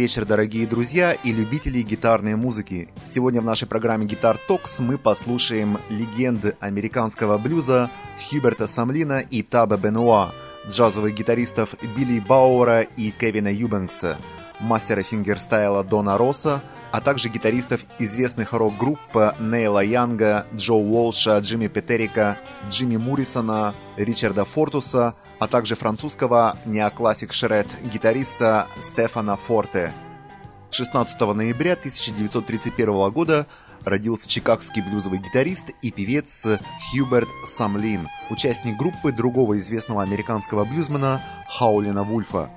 [0.00, 2.88] Вечер, дорогие друзья и любители гитарной музыки.
[3.04, 9.76] Сегодня в нашей программе Guitar Talks мы послушаем легенды американского блюза Хьюберта Самлина и Таба
[9.76, 10.32] Бенуа,
[10.66, 14.16] джазовых гитаристов Билли Бауэра и Кевина Юбенкса,
[14.58, 16.62] мастера фингерстайла Дона Росса,
[16.92, 19.00] а также гитаристов известных рок-групп
[19.38, 22.38] Нейла Янга, Джо Уолша, Джимми Петерика,
[22.70, 29.92] Джимми Муррисона, Ричарда Фортуса, а также французского неоклассик шред гитариста Стефана Форте.
[30.70, 33.46] 16 ноября 1931 года
[33.82, 36.46] родился чикагский блюзовый гитарист и певец
[36.92, 42.50] Хьюберт Самлин, участник группы другого известного американского блюзмена Хаулина Вульфа.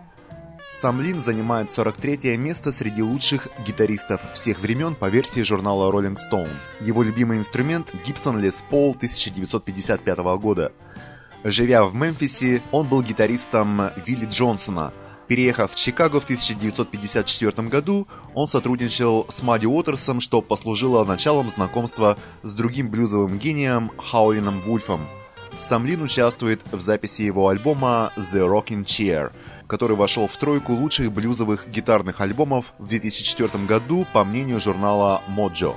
[0.70, 6.50] Самлин занимает 43 место среди лучших гитаристов всех времен по версии журнала Rolling Stone.
[6.81, 10.73] Его любимый инструмент– Gibson Les Paul 1955 года.
[11.44, 14.94] Живя в Мемфисе, он был гитаристом Вилли Джонсона.
[15.27, 22.17] Переехав в Чикаго в 1954 году, он сотрудничал с Мадди Уотерсом, что послужило началом знакомства
[22.44, 25.05] с другим блюзовым гением Хаулином Вульфом.
[25.58, 29.31] Самлин участвует в записи его альбома «The Rocking Chair»,
[29.67, 35.75] который вошел в тройку лучших блюзовых гитарных альбомов в 2004 году по мнению журнала Mojo.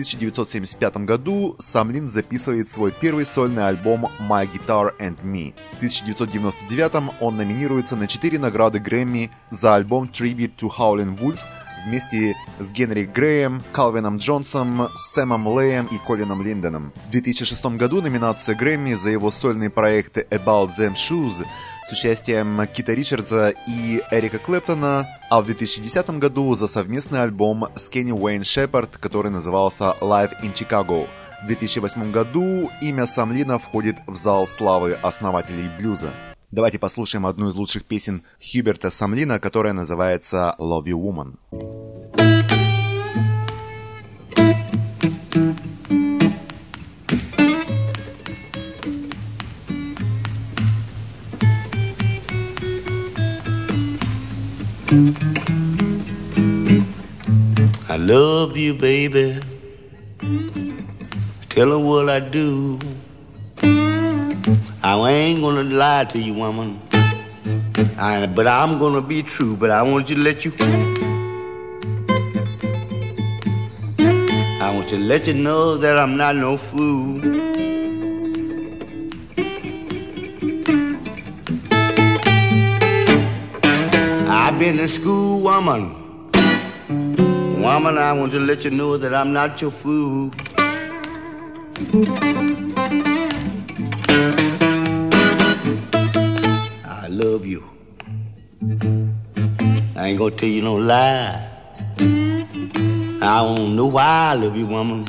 [0.00, 5.52] В 1975 году Самлин записывает свой первый сольный альбом My Guitar and Me.
[5.72, 11.38] В 1999 он номинируется на 4 награды Грэмми за альбом Tribute to Howlin' Wolf
[11.86, 16.92] вместе с Генри Греем, Калвином Джонсом, Сэмом Леем и Колином Линденом.
[17.08, 21.44] В 2006 году номинация Грэмми за его сольные проекты About Them Shoes
[21.84, 27.88] с участием Кита Ричардса и Эрика Клэптона, а в 2010 году за совместный альбом с
[27.88, 31.08] Кенни Уэйн Шепард, который назывался Live in Chicago.
[31.42, 36.10] В 2008 году имя Самлина входит в зал славы основателей блюза.
[36.50, 41.36] Давайте послушаем одну из лучших песен Хьюберта Самлина, которая называется «Love You Woman».
[54.90, 54.92] I
[57.96, 59.38] love you, baby.
[61.48, 62.76] Tell her what I do.
[64.82, 66.80] I ain't gonna lie to you, woman.
[67.98, 69.54] I, but I'm gonna be true.
[69.54, 70.52] But I want you to let you.
[74.60, 77.49] I want you to let you know that I'm not no fool.
[84.60, 85.96] Been a school woman.
[87.62, 90.30] Woman, I want to let you know that I'm not your fool.
[96.84, 97.64] I love you.
[99.96, 101.48] I ain't gonna tell you no lie.
[103.22, 105.06] I don't know why I love you, woman.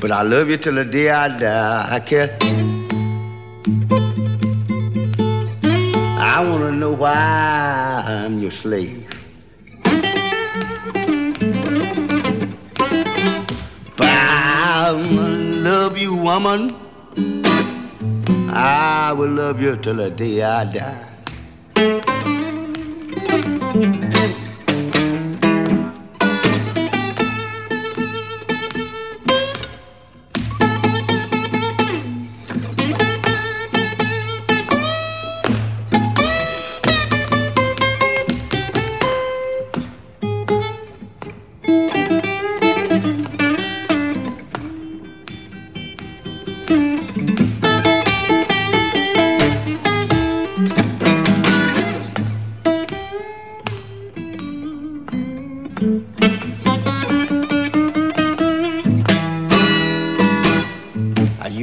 [0.00, 1.88] But I love you till the day I die.
[1.90, 2.75] I can't.
[6.28, 9.06] I wanna know why I'm your slave.
[14.00, 16.74] I love you, woman.
[18.50, 21.06] I will love you till the day I die.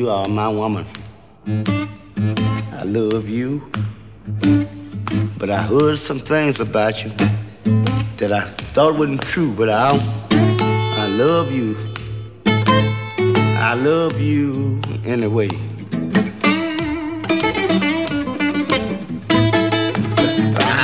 [0.03, 0.85] You are my woman.
[1.45, 3.69] I love you.
[5.37, 7.11] But I heard some things about you
[8.17, 8.41] that I
[8.73, 9.91] thought wasn't true, but I
[10.31, 11.77] I love you.
[12.47, 15.49] I love you anyway.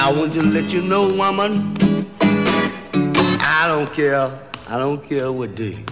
[0.02, 1.79] I want to let you know, woman.
[3.62, 4.40] I don't care.
[4.70, 5.84] I don't care what day.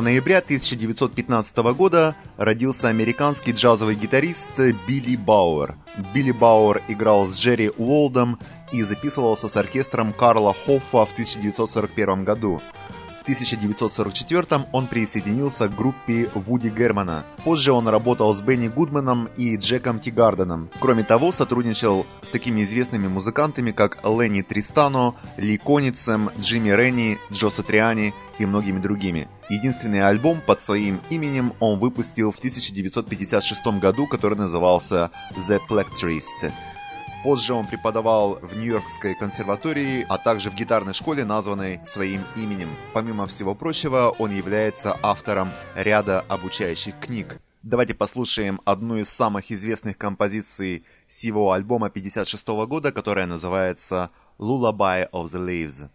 [0.00, 4.48] Ноября 1915 года родился американский джазовый гитарист
[4.86, 5.74] Билли Бауэр.
[6.14, 8.38] Билли Бауэр играл с Джерри Уолдом
[8.72, 12.60] и записывался с оркестром Карла Хоффа в 1941 году.
[13.22, 17.24] В 1944 он присоединился к группе Вуди Германа.
[17.44, 20.68] Позже он работал с Бенни Гудманом и Джеком Тигарденом.
[20.80, 27.48] Кроме того, сотрудничал с такими известными музыкантами, как Ленни Тристано, Ли Коницем, Джимми Ренни, Джо
[27.48, 29.28] Сатриани и многими другими.
[29.48, 36.50] Единственный альбом под своим именем он выпустил в 1956 году, который назывался The Plectrist.
[37.22, 42.70] Позже он преподавал в Нью-Йоркской консерватории, а также в гитарной школе, названной своим именем.
[42.94, 47.38] Помимо всего прочего, он является автором ряда обучающих книг.
[47.62, 54.10] Давайте послушаем одну из самых известных композиций с его альбома 56 года, которая называется
[54.40, 55.88] «Lullaby of the Leaves».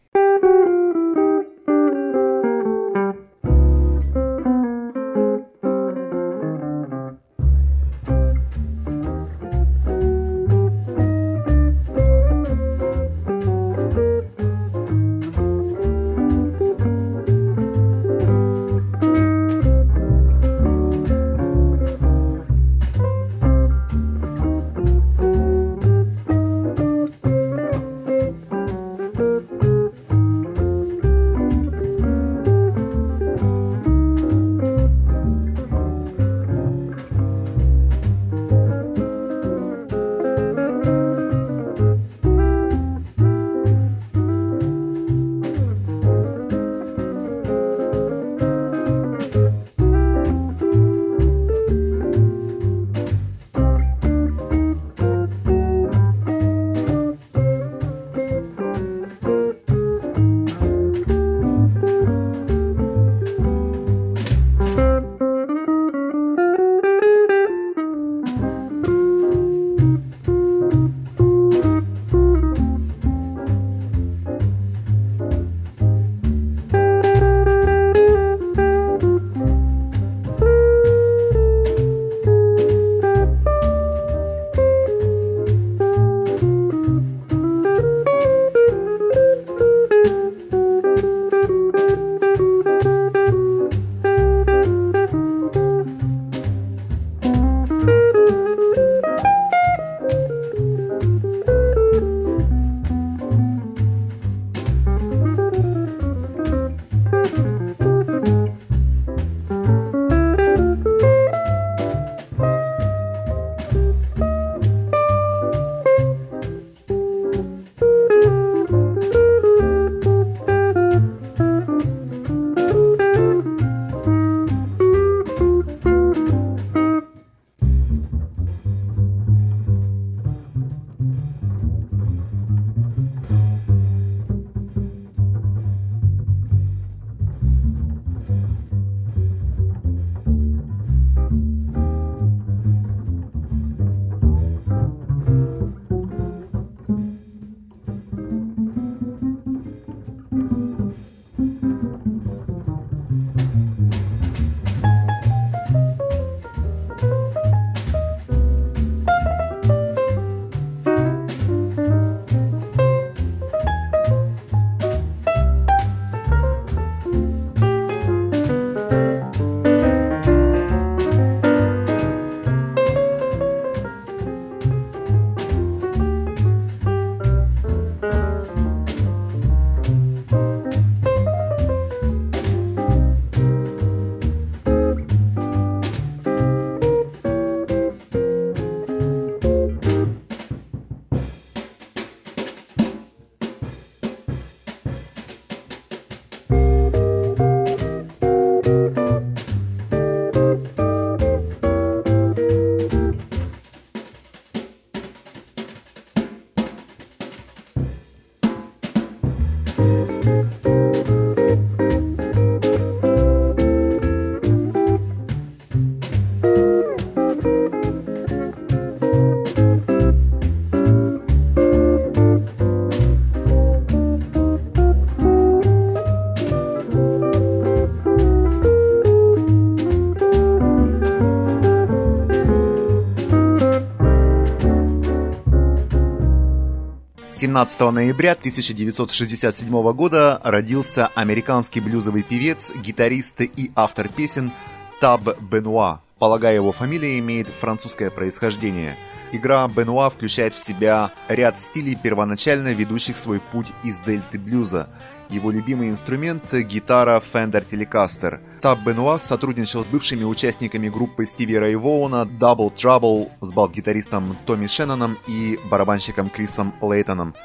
[237.58, 244.52] 17 ноября 1967 года родился американский блюзовый певец, гитарист и автор песен
[245.00, 246.02] Таб Бенуа.
[246.20, 248.96] Полагаю, его фамилия имеет французское происхождение.
[249.32, 254.88] Игра Бенуа включает в себя ряд стилей, первоначально ведущих свой путь из дельты блюза.
[255.30, 258.40] Его любимый инструмент– гитара Fender Telecaster.
[258.62, 265.18] Таб Бенуа сотрудничал с бывшими участниками группы Стиви Рэй Double Trouble с бас-гитаристом Томми Шенноном
[265.28, 267.36] и барабанщиком Крисом Лейтоном.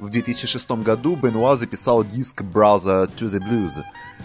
[0.00, 3.82] В 2006 году Бенуа записал диск Brother to the Blues,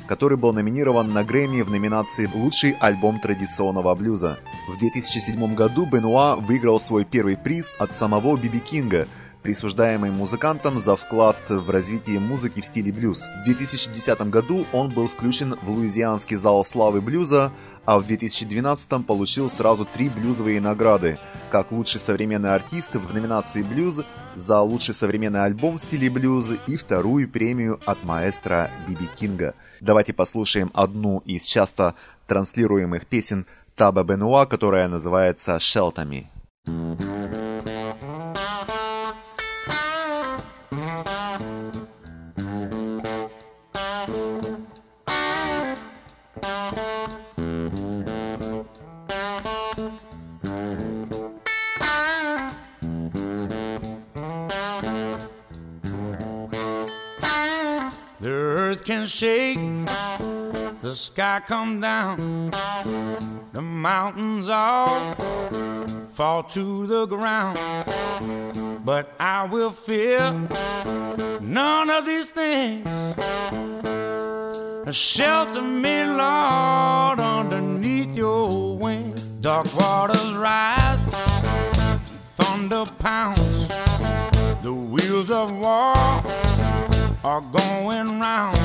[0.08, 4.40] который был номинирован на Грэмми в номинации «Лучший альбом традиционного блюза».
[4.70, 9.06] В 2007 году Бенуа выиграл свой первый приз от самого Биби Кинга–
[9.42, 13.26] присуждаемый музыкантам за вклад в развитие музыки в стиле блюз.
[13.42, 17.52] В 2010 году он был включен в Луизианский зал славы блюза,
[17.86, 21.18] а в 2012 получил сразу три блюзовые награды,
[21.50, 24.02] как лучший современный артист в номинации блюз
[24.36, 29.56] за лучший современный альбом в стиле блюз и вторую премию от маэстро Биби Кинга.
[29.80, 31.96] Давайте послушаем одну из часто
[32.28, 33.46] транслируемых песен
[33.76, 36.30] Таба Бенуа, которая называется «Шелтами».
[58.84, 59.58] Can shake,
[60.82, 62.50] the sky come down,
[63.54, 65.16] the mountains all
[66.14, 67.60] fall to the ground.
[68.84, 70.32] But I will fear
[71.42, 72.88] none of these things.
[74.92, 79.16] Shelter me, Lord, underneath your wing.
[79.40, 81.04] Dark waters rise,
[82.36, 83.68] thunder pounds,
[84.64, 86.51] the wheels of war
[87.24, 88.58] are going round,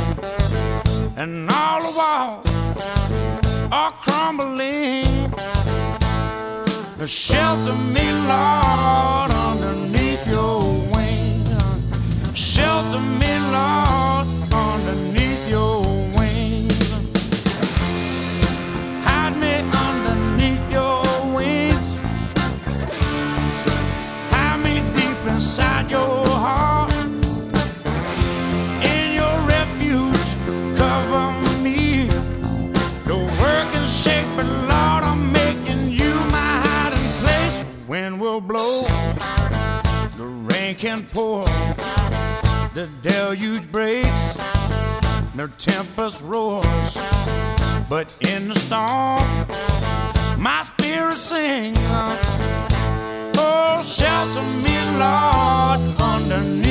[1.18, 2.46] and all the walls
[3.70, 5.32] are crumbling.
[7.06, 10.62] Shelter me, Lord, underneath your
[10.94, 11.44] wing.
[12.34, 15.82] Shelter me, Lord, underneath your
[16.16, 16.70] wing.
[19.04, 19.54] Hide me
[19.86, 21.04] underneath your
[21.36, 21.86] wings.
[24.32, 26.75] Hide me deep inside your heart.
[40.78, 41.46] Can pour,
[42.74, 44.34] the deluge breaks,
[45.34, 46.66] the tempest roars.
[47.88, 49.46] But in the storm,
[50.38, 51.78] my spirit sings.
[53.38, 56.65] Oh, shelter me, Lord, underneath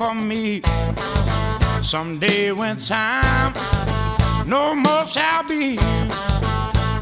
[0.00, 0.62] for me,
[1.82, 3.52] someday when time
[4.48, 5.76] no more shall be.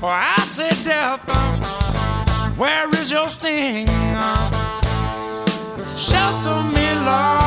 [0.00, 1.22] For I said, Death,
[2.58, 3.86] where is your sting?
[6.06, 7.37] Shelter me, Lord,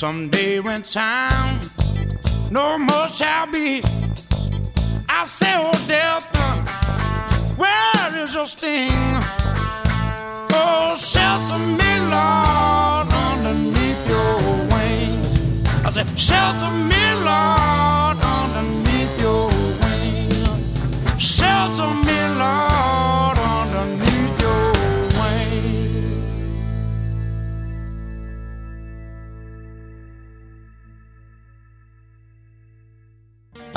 [0.00, 1.60] someday when time
[2.50, 3.82] no more shall be,
[5.06, 6.24] I say, oh death,
[7.58, 8.88] where is your sting?
[10.52, 14.38] Oh, shelter me, Lord, underneath your
[14.72, 15.32] wings.
[15.84, 17.59] I said, shelter me, Lord,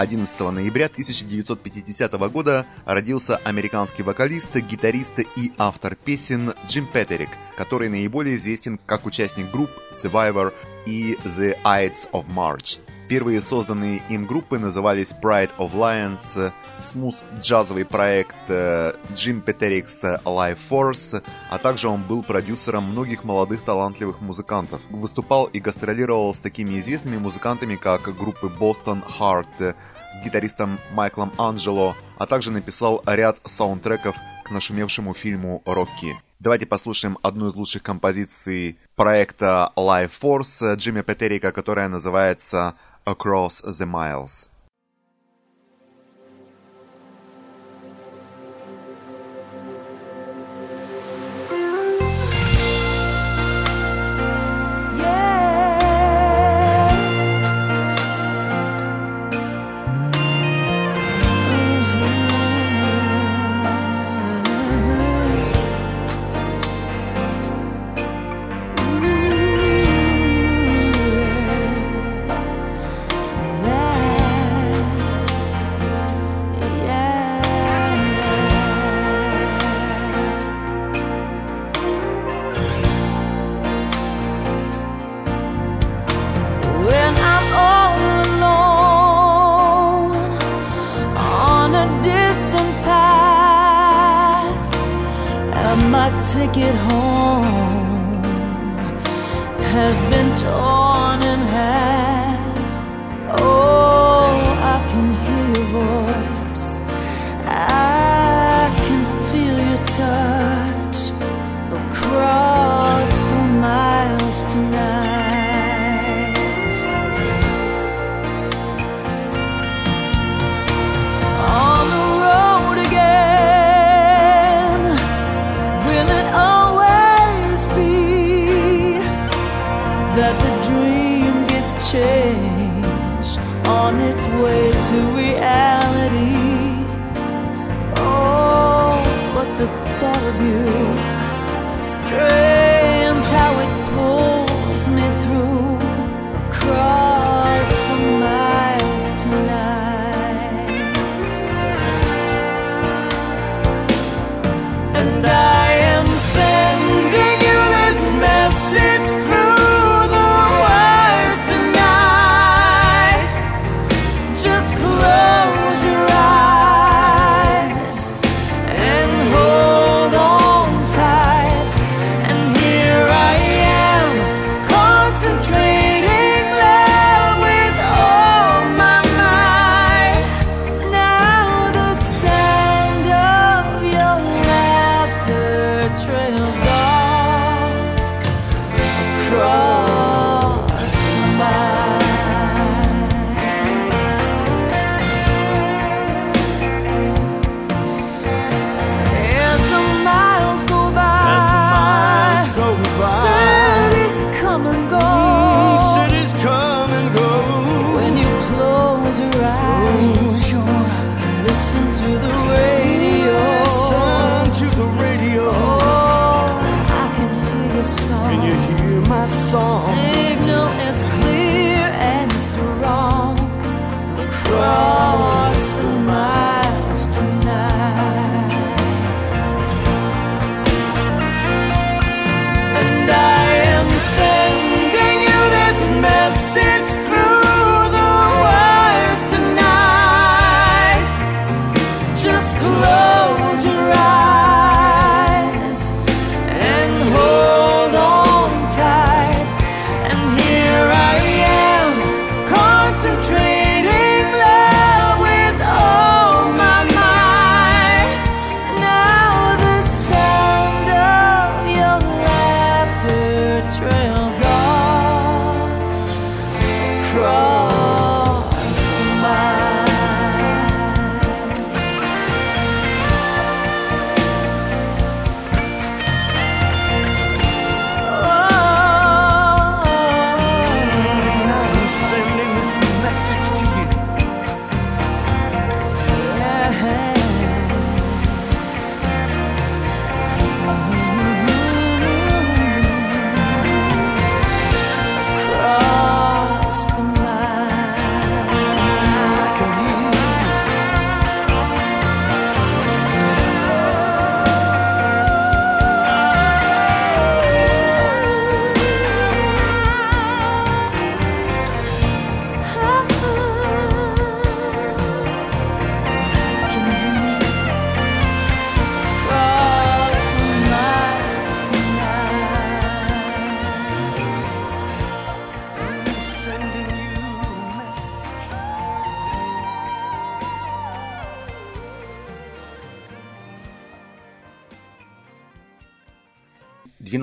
[0.04, 8.36] 11 ноября 1950 года родился американский вокалист, гитарист и автор песен Джим Петерик, который наиболее
[8.36, 10.54] известен как участник групп Survivor
[10.86, 12.82] и The Ides of March.
[13.08, 21.24] Первые созданные им группы назывались Pride of Lions, смус-джазовый проект э, Jim Peteric's Life Force,
[21.50, 24.82] а также он был продюсером многих молодых талантливых музыкантов.
[24.90, 29.76] Выступал и гастролировал с такими известными музыкантами, как группы Boston Heart
[30.14, 36.16] с гитаристом Майклом Анджело, а также написал ряд саундтреков к нашумевшему фильму «Рокки».
[36.40, 43.88] Давайте послушаем одну из лучших композиций проекта Life Force Джимми Петерика, которая называется Across the
[43.88, 44.48] Miles.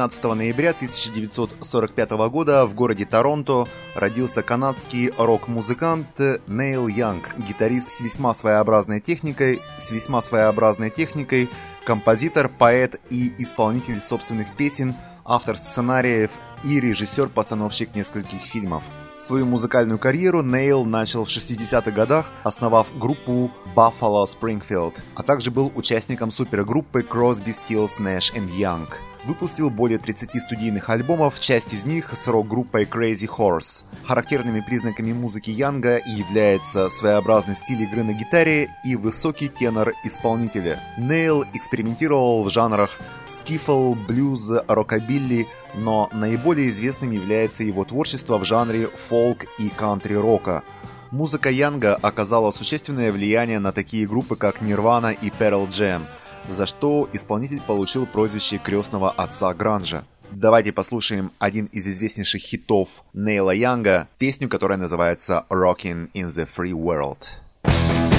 [0.01, 8.33] 12 ноября 1945 года в городе Торонто родился канадский рок-музыкант Нейл Янг, гитарист с весьма
[8.33, 11.51] своеобразной техникой, с весьма своеобразной техникой,
[11.85, 14.95] композитор, поэт и исполнитель собственных песен,
[15.27, 16.31] автор сценариев
[16.65, 18.83] и режиссер-постановщик нескольких фильмов.
[19.21, 25.71] Свою музыкальную карьеру Нейл начал в 60-х годах, основав группу Buffalo Springfield, а также был
[25.75, 28.89] участником супергруппы Crosby, Stills, Nash Young–
[29.25, 33.85] выпустил более 30 студийных альбомов, часть из них с рок-группой Crazy Horse.
[34.05, 40.81] Характерными признаками музыки Янга является своеобразный стиль игры на гитаре и высокий тенор исполнителя.
[40.99, 48.89] Нейл экспериментировал в жанрах скифл, блюз, рокобилли, но наиболее известным является его творчество в жанре
[48.89, 50.63] фолк и кантри-рока.
[51.11, 56.03] Музыка Янга оказала существенное влияние на такие группы, как Nirvana и Pearl Jam–
[56.49, 60.05] за что исполнитель получил прозвище крестного отца Гранжа.
[60.31, 66.73] Давайте послушаем один из известнейших хитов Нейла Янга, песню, которая называется «Rockin' in the Free
[66.73, 68.10] World».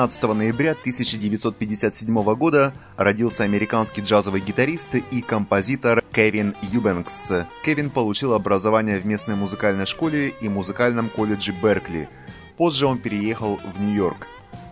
[0.00, 7.44] 15 ноября 1957 года родился американский джазовый гитарист и композитор Кевин Юбенкс.
[7.62, 12.08] Кевин получил образование в местной музыкальной школе и музыкальном колледже Беркли.
[12.56, 14.26] Позже он переехал в Нью-Йорк.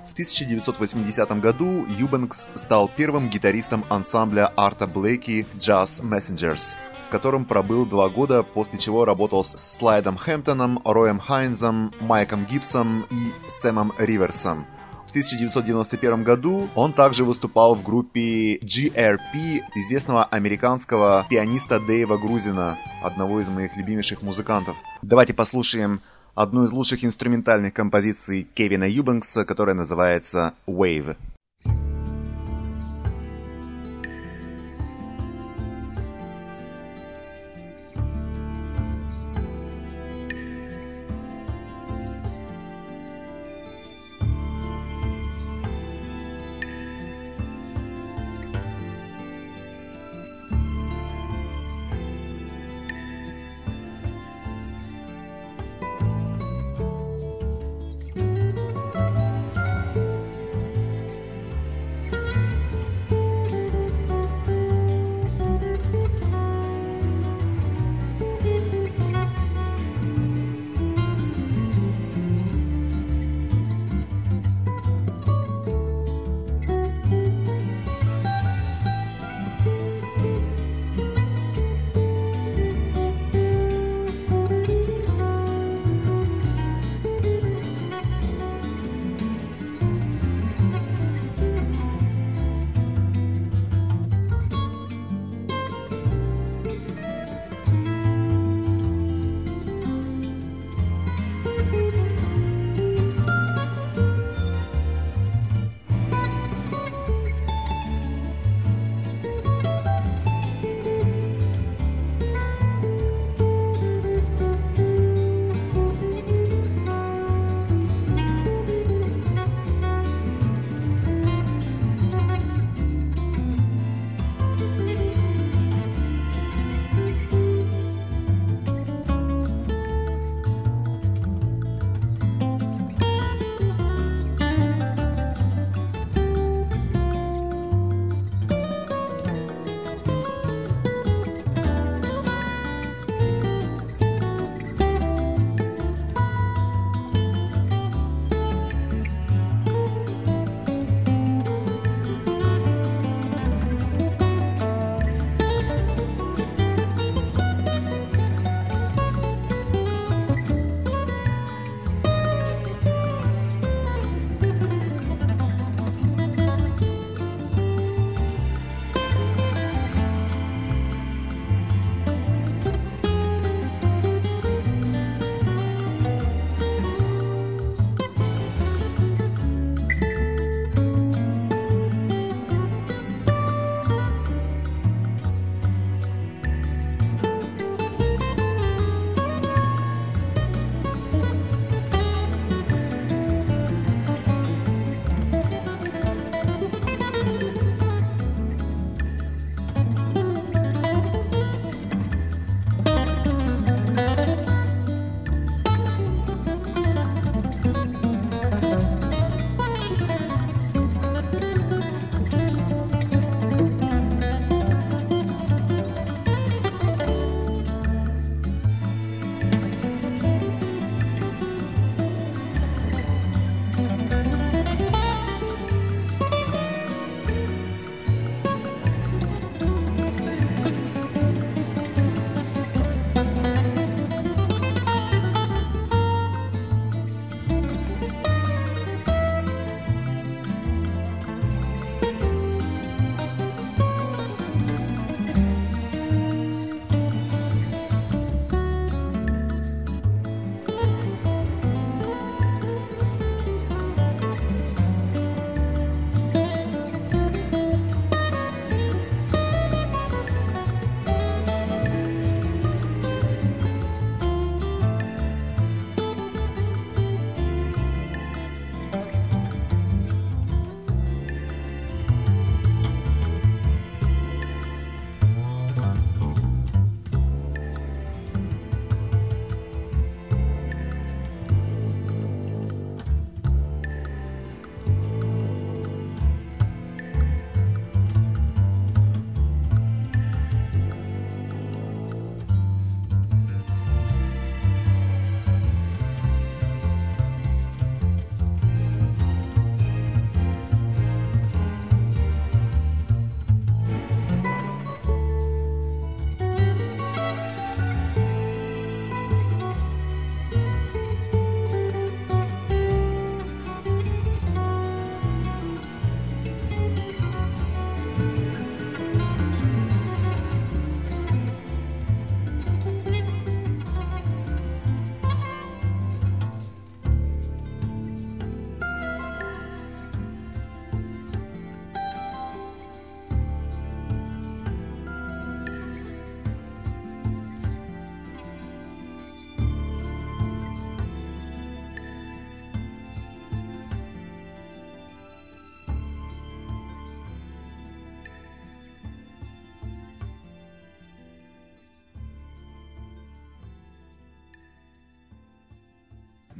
[0.08, 6.74] В 1980 году Юбенкс стал первым гитаристом ансамбля Арта Блейки Jazz Messengers,
[7.06, 13.04] в котором пробыл два года, после чего работал с Слайдом Хэмптоном, Роем Хайнзом, Майком Гибсом
[13.10, 14.64] и Сэмом Риверсом.
[15.08, 23.40] В 1991 году он также выступал в группе GRP известного американского пианиста Дэйва Грузина, одного
[23.40, 24.76] из моих любимейших музыкантов.
[25.00, 26.02] Давайте послушаем
[26.34, 31.16] одну из лучших инструментальных композиций Кевина Юбенкса, которая называется «Wave».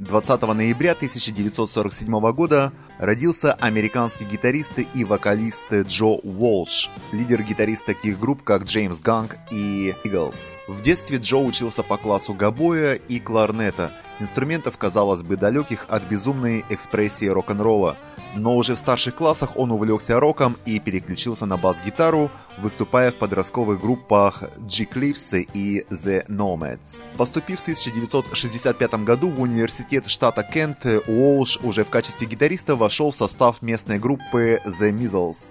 [0.09, 8.41] 20 ноября 1947 года родился американский гитарист и вокалист Джо Уолш, лидер гитарист таких групп,
[8.43, 10.55] как Джеймс Ганг и Eagles.
[10.67, 16.65] В детстве Джо учился по классу габоя и кларнета, инструментов, казалось бы, далеких от безумной
[16.69, 17.95] экспрессии рок-н-ролла–
[18.35, 23.79] но уже в старших классах он увлекся роком и переключился на бас-гитару, выступая в подростковых
[23.81, 27.03] группах G-Cliffs и The Nomads.
[27.17, 33.15] Поступив в 1965 году в университет штата Кент, Уолш уже в качестве гитариста вошел в
[33.15, 35.49] состав местной группы The Measles,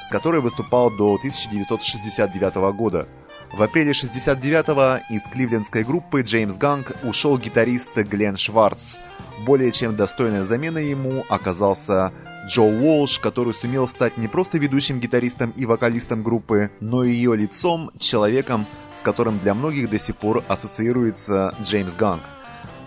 [0.00, 3.08] с которой выступал до 1969 года.
[3.52, 8.96] В апреле 69-го из кливлендской группы James Gang ушел гитарист Глен Шварц–
[9.40, 12.12] более чем достойной заменой ему оказался
[12.46, 17.36] Джо Уолш, который сумел стать не просто ведущим гитаристом и вокалистом группы, но и ее
[17.36, 22.22] лицом, человеком, с которым для многих до сих пор ассоциируется James Gang.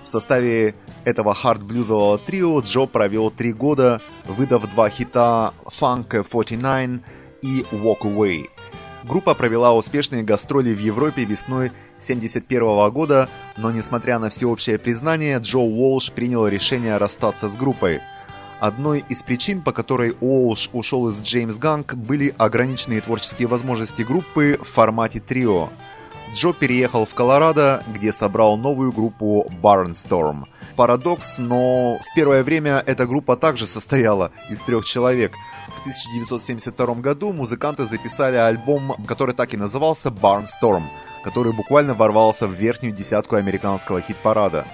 [0.03, 7.01] В составе этого хард-блюзового трио Джо провел три года, выдав два хита Funk 49
[7.41, 8.52] и Walk Away.
[9.03, 11.67] Группа провела успешные гастроли в Европе весной
[11.99, 17.99] 1971 года, но несмотря на всеобщее признание, Джо Уолш принял решение расстаться с группой.
[18.61, 24.57] Одной из причин, по которой Уолш ушел из Джеймс Ганг, были ограниченные творческие возможности группы
[24.61, 25.69] в формате трио.
[26.33, 30.45] Джо переехал в Колорадо, где собрал новую группу Barnstorm.
[30.77, 35.33] Парадокс, но в первое время эта группа также состояла из трех человек–
[35.83, 40.83] 1972 году музыканты записали альбом, который так и назывался Barnstorm,
[41.25, 44.65] который буквально ворвался в верхнюю десятку американского хит-парада.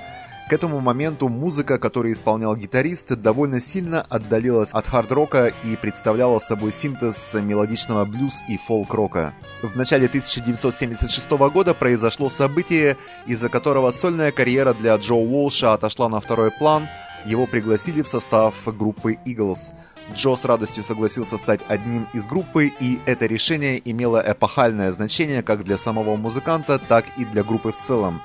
[0.50, 6.72] К этому моменту музыка, которую исполнял гитарист, довольно сильно отдалилась от хард-рока и представляла собой
[6.72, 9.34] синтез мелодичного блюз и фолк-рока.
[9.64, 16.20] В начале 1976 года произошло событие, из-за которого сольная карьера для Джо Уолша отошла на
[16.20, 16.88] второй план,
[17.26, 19.72] его пригласили в состав группы Eagles–
[20.16, 25.64] Джо с радостью согласился стать одним из группы, и это решение имело эпохальное значение как
[25.64, 28.22] для самого музыканта, так и для группы в целом.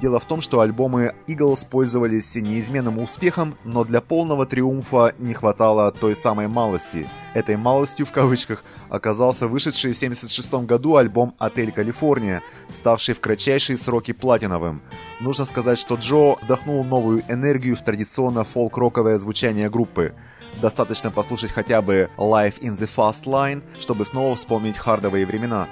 [0.00, 5.90] Дело в том, что альбомы Eagles пользовались неизменным успехом, но для полного триумфа не хватало
[5.90, 7.08] той самой малости.
[7.32, 13.78] Этой малостью в кавычках оказался вышедший в 1976 году альбом «Отель Калифорния», ставший в кратчайшие
[13.78, 14.82] сроки платиновым.
[15.20, 20.12] Нужно сказать, что Джо вдохнул новую энергию в традиционно фолк-роковое звучание группы.
[20.60, 25.68] Достаточно послушать хотя бы Life in the Fast Line, чтобы снова вспомнить хардовые времена.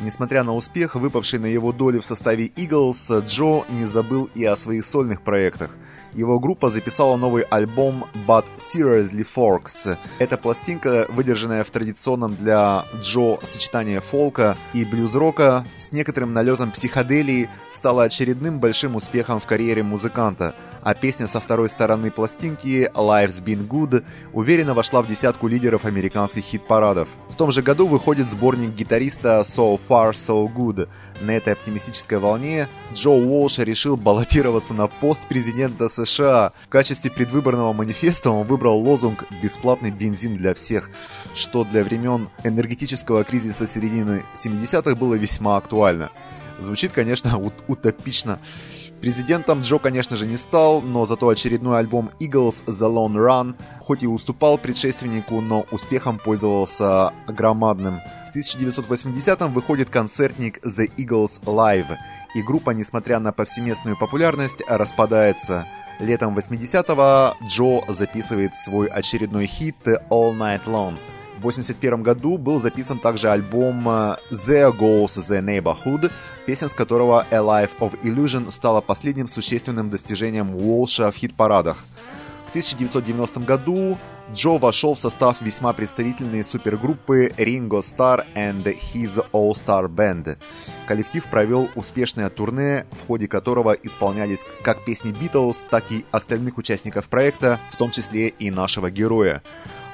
[0.00, 4.54] Несмотря на успех, выпавший на его долю в составе Eagles, Джо не забыл и о
[4.54, 5.70] своих сольных проектах.
[6.14, 9.98] Его группа записала новый альбом But Seriously Forks.
[10.18, 17.50] Эта пластинка, выдержанная в традиционном для Джо сочетании фолка и блюз-рока с некоторым налетом психоделии,
[17.72, 20.54] стала очередным большим успехом в карьере музыканта–
[20.88, 26.44] а песня со второй стороны пластинки «Life's Been Good» уверенно вошла в десятку лидеров американских
[26.44, 27.08] хит-парадов.
[27.28, 30.88] В том же году выходит сборник гитариста «So Far So Good».
[31.20, 36.54] На этой оптимистической волне Джо Уолш решил баллотироваться на пост президента США.
[36.64, 40.88] В качестве предвыборного манифеста он выбрал лозунг «Бесплатный бензин для всех»,
[41.34, 46.10] что для времен энергетического кризиса середины 70-х было весьма актуально.
[46.58, 48.40] Звучит, конечно, утопично.
[49.00, 54.02] Президентом Джо, конечно же, не стал, но зато очередной альбом Eagles The Lone Run хоть
[54.02, 58.00] и уступал предшественнику, но успехом пользовался громадным.
[58.28, 61.96] В 1980-м выходит концертник The Eagles Live,
[62.34, 65.66] и группа, несмотря на повсеместную популярность, распадается.
[66.00, 70.96] Летом 80-го Джо записывает свой очередной хит All Night Long–
[71.38, 76.10] в 1981 году был записан также альбом The Goes The Neighborhood,
[76.48, 81.76] песен с которого A Life of Illusion стала последним существенным достижением Уолша в хит-парадах.
[82.46, 83.98] В 1990 году
[84.32, 90.38] Джо вошел в состав весьма представительной супергруппы Ringo Starr and His All-Star Band.
[90.86, 97.10] Коллектив провел успешное турне, в ходе которого исполнялись как песни Beatles, так и остальных участников
[97.10, 99.42] проекта, в том числе и нашего героя.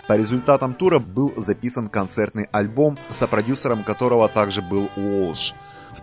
[0.07, 5.53] По результатам тура был записан концертный альбом, сопродюсером которого также был Уолш.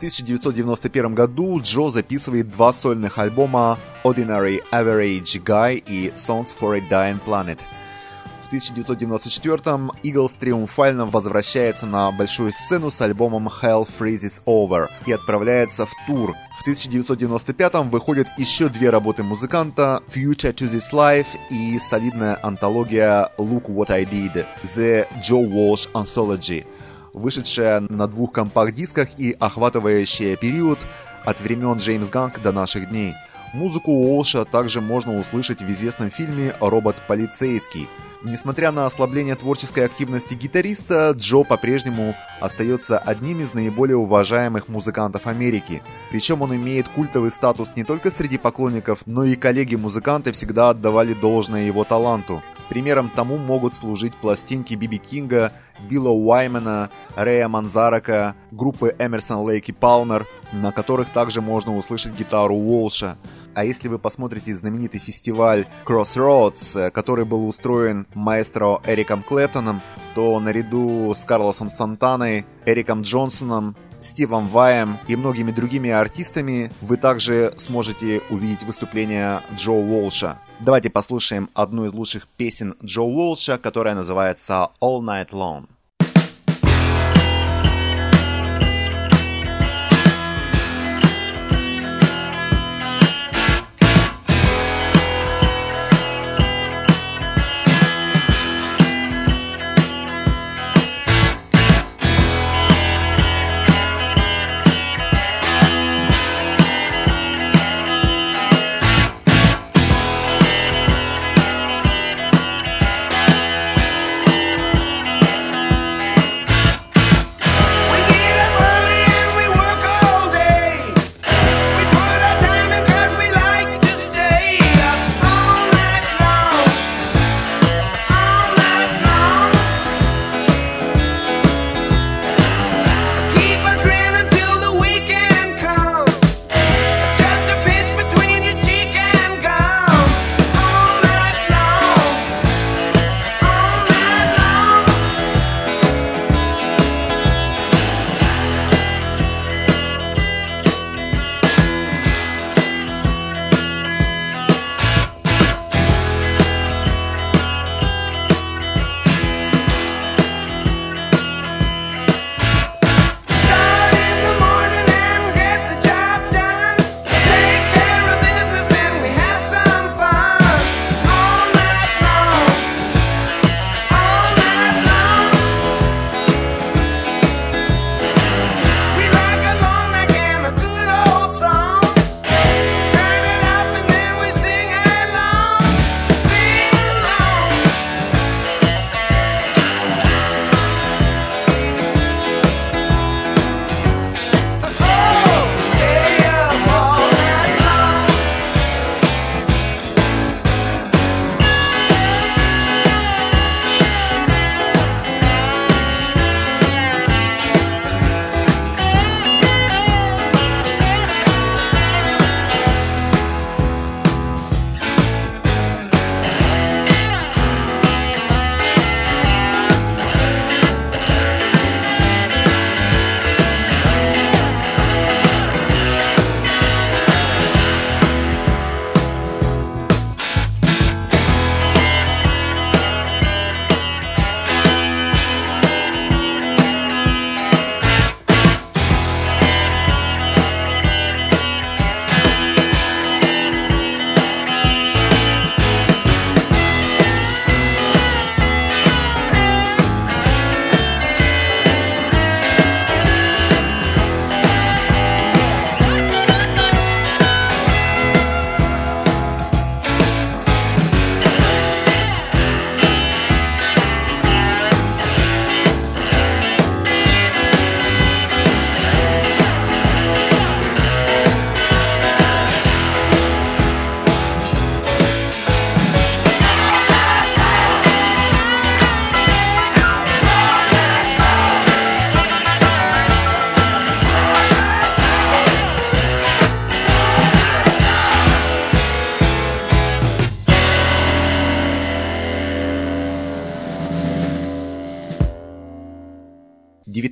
[0.01, 6.79] В 1991 году Джо записывает два сольных альбома Ordinary Average Guy и Songs for a
[6.79, 7.59] Dying Planet–
[8.51, 15.91] 1994-м Eagles триумфально возвращается на большую сцену с альбомом Hell Freezes Over и отправляется в
[16.05, 16.35] тур.
[16.59, 23.67] В 1995-м выходят еще две работы музыканта Future to This Life и солидная антология Look
[23.67, 24.45] What I Did
[24.75, 26.65] The Joe Walsh Anthology,
[27.13, 30.79] вышедшая на двух компакт-дисках и охватывающая период
[31.25, 33.13] от времен Джеймс Ганг до наших дней–
[33.53, 37.89] Музыку Уолша также можно услышать в известном фильме «Робот-полицейский»,
[38.23, 45.81] Несмотря на ослабление творческой активности гитариста, Джо по-прежнему остается одним из наиболее уважаемых музыкантов Америки.
[46.11, 51.65] Причем он имеет культовый статус не только среди поклонников, но и коллеги-музыканты всегда отдавали должное
[51.65, 52.43] его таланту.
[52.69, 55.51] Примером тому могут служить пластинки Биби Кинга,
[55.89, 62.55] Билла Уаймена, Рэя Манзарака, группы Эмерсон Лейк и Палмер, на которых также можно услышать гитару
[62.55, 63.17] Уолша.
[63.53, 69.81] А если вы посмотрите знаменитый фестиваль Crossroads, э, который был устроен маэстро Эриком Клэптоном,
[70.15, 77.53] то наряду с Карлосом Сантаной, Эриком Джонсоном, Стивом Ваем и многими другими артистами вы также
[77.57, 80.39] сможете увидеть выступление Джо Уолша.
[80.59, 85.67] Давайте послушаем одну из лучших песен Джо Уолша, которая называется All Night Long.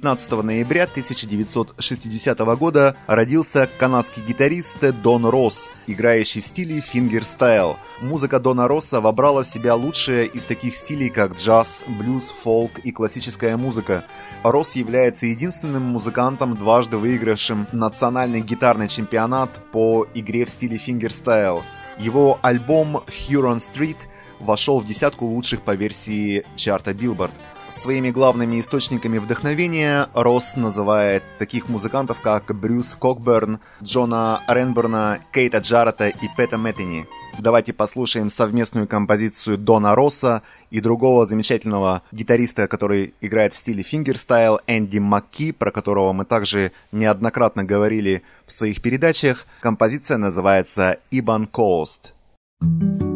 [0.09, 7.77] 19 ноября 1960 года родился канадский гитарист Дон Росс, играющий в стиле фингер-стайл.
[8.01, 12.91] Музыка Дона Росса вобрала в себя лучшее из таких стилей, как джаз, блюз, фолк и
[12.91, 14.03] классическая музыка.
[14.41, 21.61] Росс является единственным музыкантом, дважды выигравшим национальный гитарный чемпионат по игре в стиле фингер-стайл.
[21.99, 23.97] Его альбом Huron Street
[24.39, 27.31] вошел в десятку лучших по версии чарта Billboard–
[27.69, 36.07] Своими главными источниками вдохновения Росс называет таких музыкантов, как Брюс Кокберн, Джона Ренберна, Кейта Джаррета
[36.07, 37.05] и Пэта Мэттини.
[37.37, 40.41] Давайте послушаем совместную композицию Дона Росса
[40.71, 46.71] и другого замечательного гитариста, который играет в стиле фингерстайл, Энди Макки, про которого мы также
[46.91, 49.45] неоднократно говорили в своих передачах.
[49.61, 52.13] Композиция называется «Ebon Coast».
[52.61, 53.08] thank you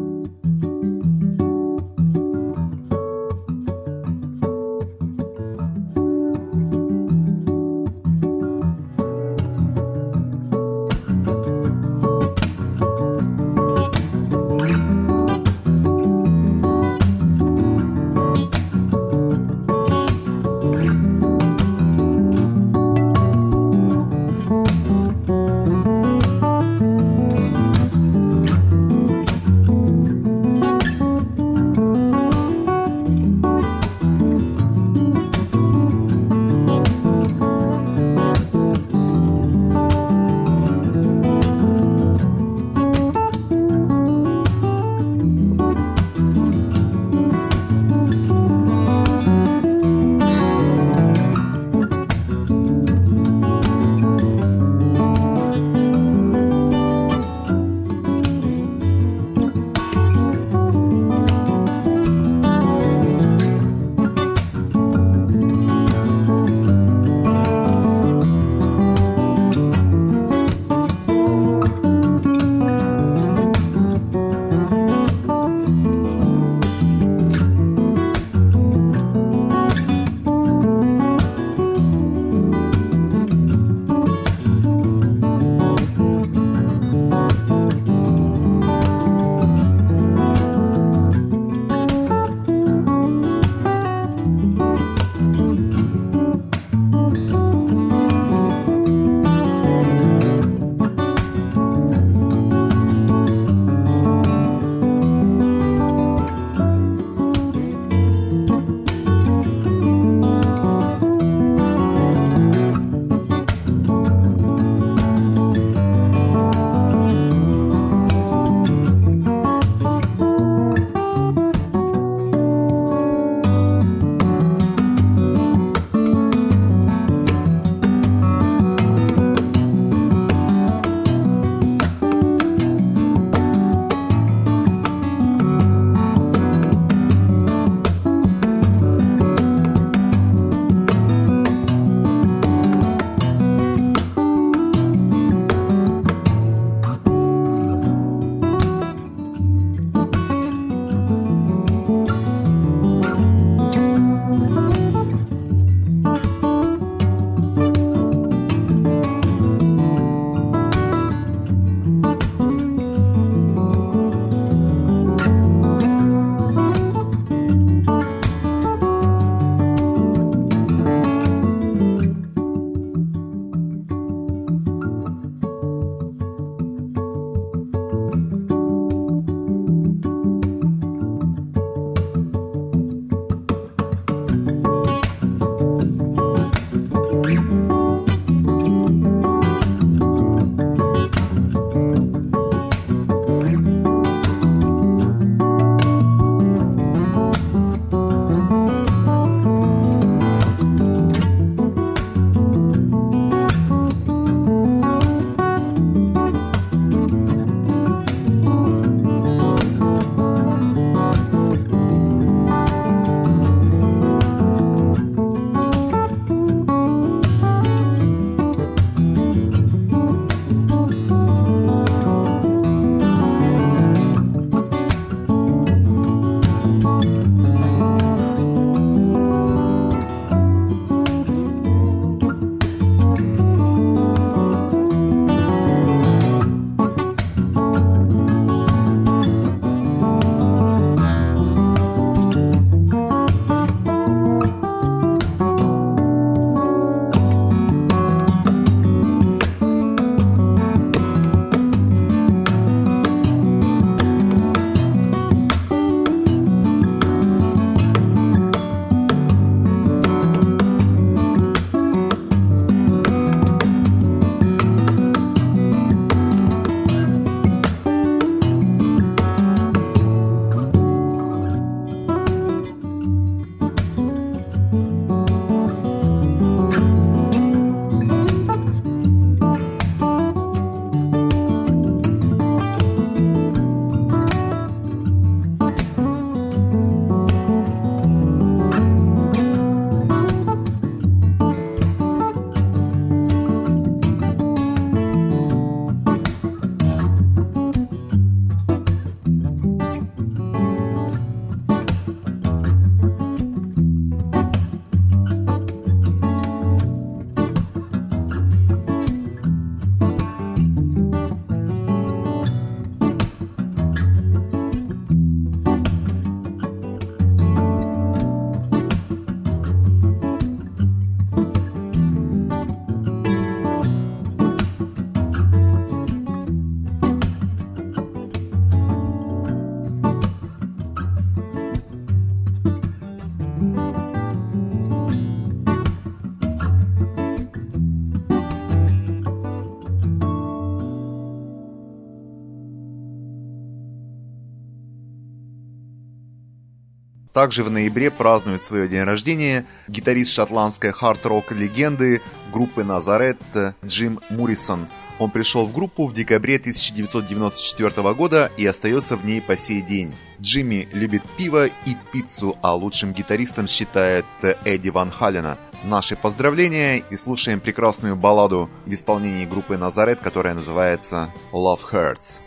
[347.44, 352.22] Также в ноябре празднует свое день рождения гитарист шотландской хард-рок легенды
[352.54, 353.38] группы Назарет
[353.86, 354.88] Джим Муррисон.
[355.20, 360.16] Он пришел в группу в декабре 1994 года и остается в ней по сей день.
[360.40, 364.24] Джимми любит пиво и пиццу, а лучшим гитаристом считает
[364.64, 365.58] Эдди Ван Халена.
[365.84, 372.40] Наши поздравления и слушаем прекрасную балладу в исполнении группы Назарет, которая называется Love Hurts.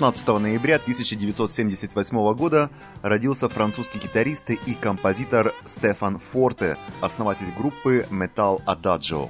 [0.00, 2.70] 16 ноября 1978 года
[3.02, 9.28] родился французский гитарист и композитор Стефан Форте, основатель группы Metal Adagio.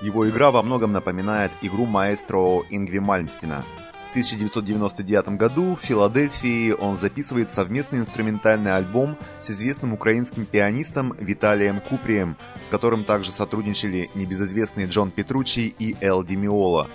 [0.00, 3.64] Его игра во многом напоминает игру маэстро Ингви Мальмстина.
[4.06, 11.80] В 1999 году в Филадельфии он записывает совместный инструментальный альбом с известным украинским пианистом Виталием
[11.80, 16.86] Куприем, с которым также сотрудничали небезызвестные Джон Петручи и Эл Демиола.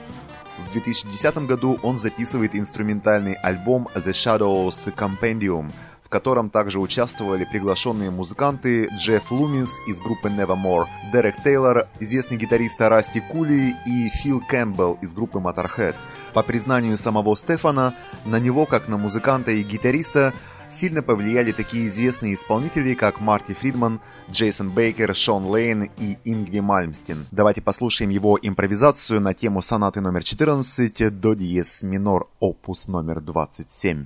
[0.60, 5.72] В 2010 году он записывает инструментальный альбом The Shadows Compendium,
[6.04, 12.80] в котором также участвовали приглашенные музыканты Джефф Лумис из группы Nevermore, Дерек Тейлор, известный гитарист
[12.80, 15.96] Расти Кули и Фил Кэмпбелл из группы Motorhead.
[16.36, 17.96] По признанию самого Стефана,
[18.26, 20.34] на него, как на музыканта и гитариста,
[20.74, 24.02] сильно повлияли такие известные исполнители, как Марти Фридман,
[24.32, 27.26] Джейсон Беккер, Шон Лейн и Ингви Мальмстин.
[27.32, 34.06] Давайте послушаем его импровизацию на тему сонаты номер 14 до диез минор, опус номер 27.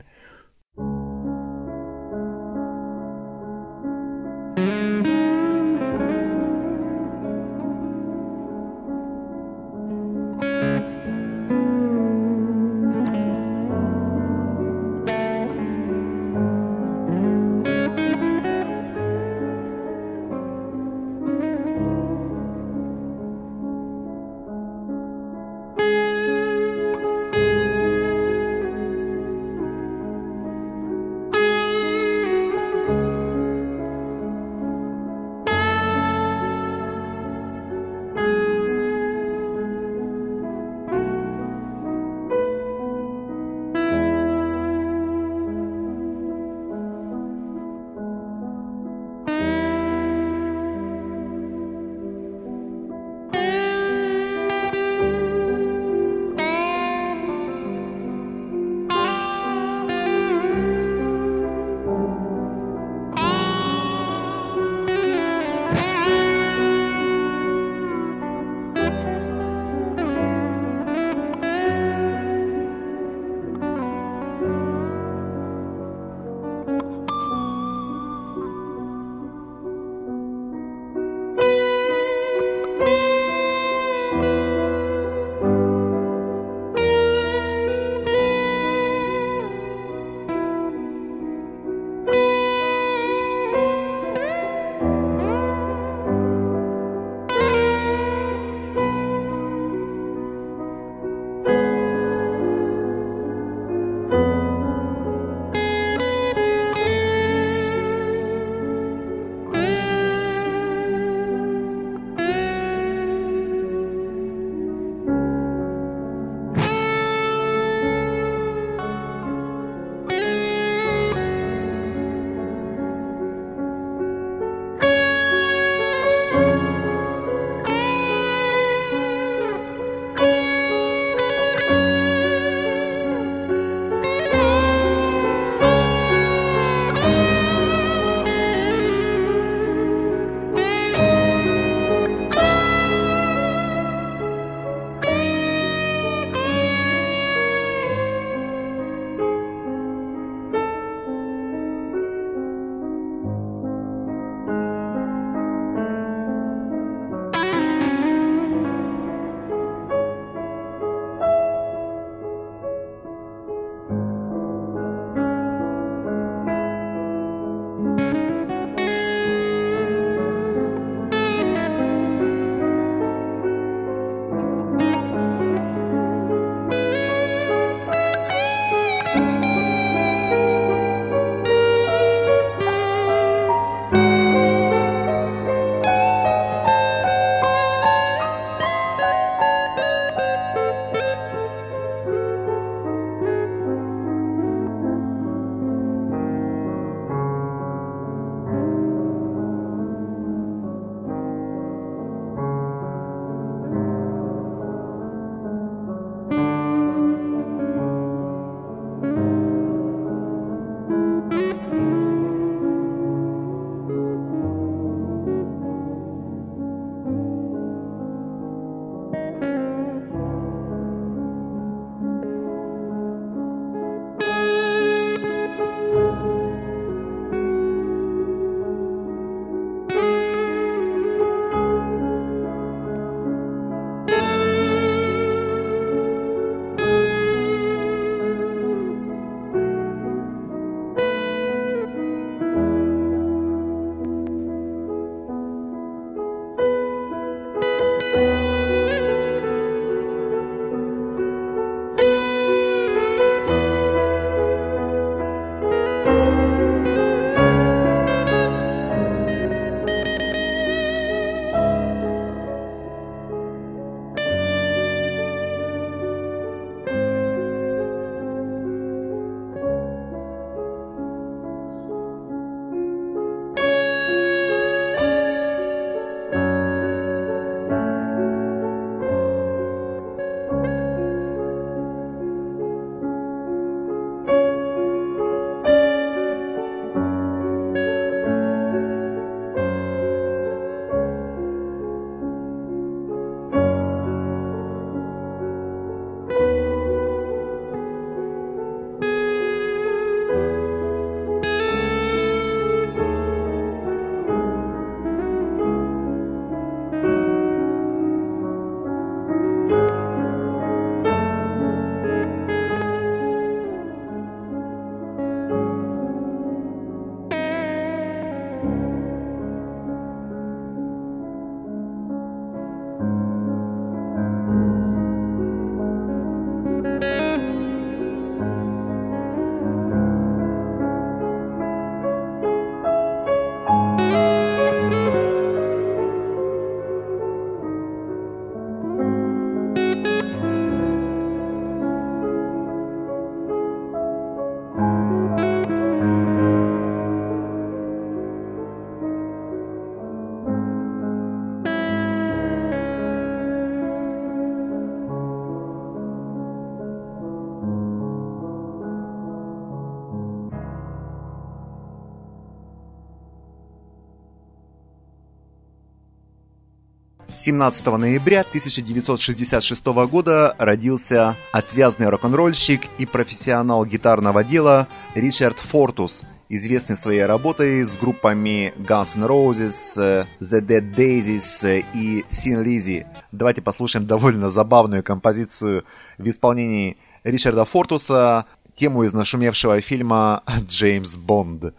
[367.48, 377.24] 17 ноября 1966 года родился отвязный рок-н-ролльщик и профессионал гитарного дела Ричард Фортус, известный своей
[377.24, 383.06] работой с группами Guns N' Roses, The Dead Daisies и Sin Lizzy.
[383.32, 385.86] Давайте послушаем довольно забавную композицию
[386.18, 388.46] в исполнении Ричарда Фортуса,
[388.76, 391.74] тему из нашумевшего фильма «Джеймс Бонд».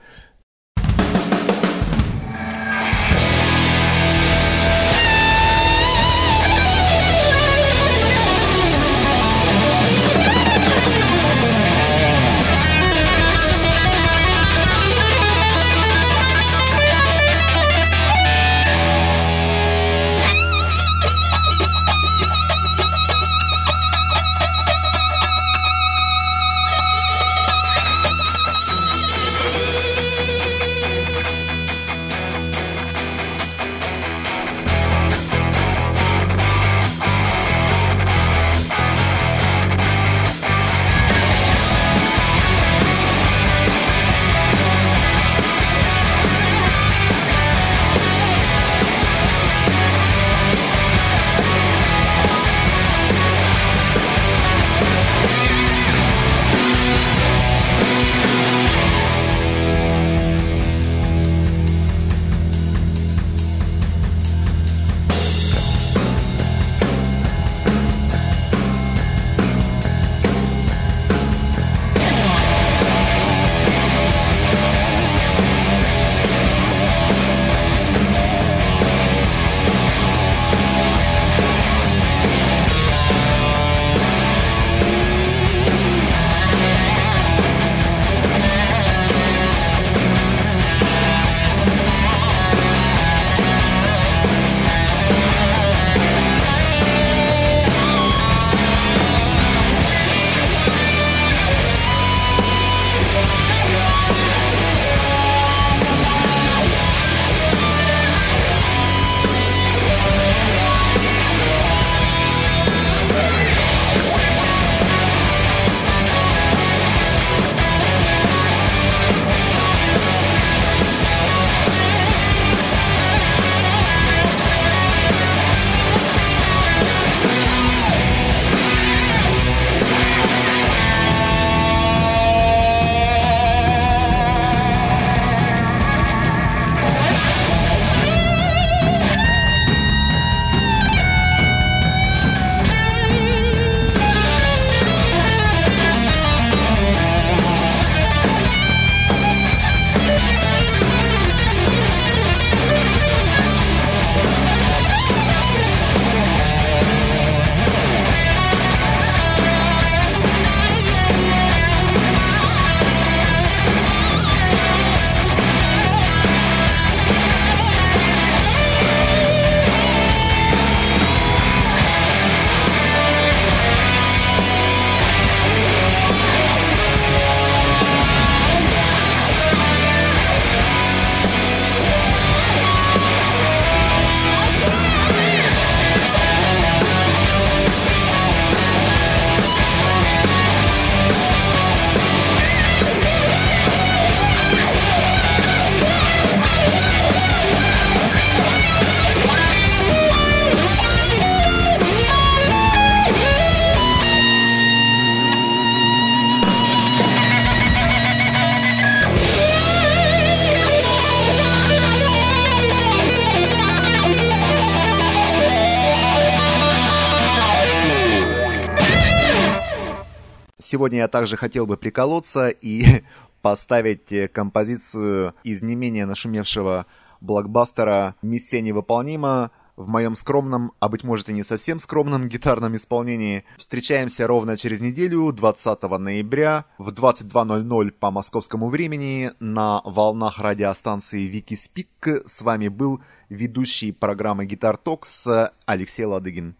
[220.78, 223.02] Сегодня я также хотел бы приколоться и
[223.42, 226.86] поставить э, композицию из не менее нашумевшего
[227.20, 233.42] блокбастера «Миссия невыполнима» в моем скромном, а быть может и не совсем скромном гитарном исполнении.
[233.56, 241.54] Встречаемся ровно через неделю, 20 ноября, в 22.00 по московскому времени на волнах радиостанции Вики
[241.54, 242.06] Спик.
[242.24, 245.26] С вами был ведущий программы Гитар Токс
[245.66, 246.54] Алексей Ладыгин.